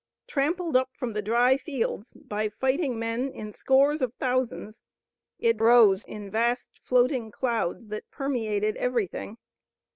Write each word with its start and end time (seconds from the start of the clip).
Trampled 0.25 0.75
up 0.75 0.89
from 0.95 1.13
the 1.13 1.21
dry 1.21 1.57
fields 1.57 2.11
by 2.15 2.49
fighting 2.49 2.97
men 2.97 3.29
in 3.31 3.53
scores 3.53 4.01
of 4.01 4.15
thousands 4.15 4.81
it 5.37 5.61
rose 5.61 6.03
in 6.05 6.31
vast 6.31 6.79
floating 6.81 7.29
clouds 7.29 7.89
that 7.89 8.09
permeated 8.09 8.75
everything. 8.77 9.37